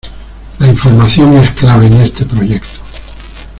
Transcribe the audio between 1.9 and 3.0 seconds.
este proyecto.